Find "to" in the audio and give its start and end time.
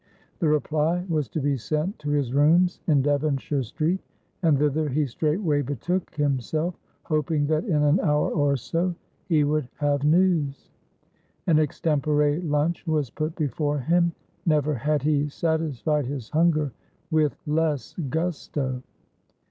1.29-1.39, 1.99-2.09